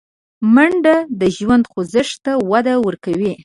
[0.53, 3.33] منډه د ژوند خوځښت ته وده ورکوي